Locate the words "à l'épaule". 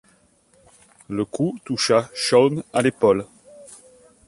2.73-3.27